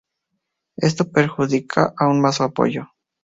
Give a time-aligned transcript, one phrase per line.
[0.77, 2.87] Esto perjudica aún más su apoyo.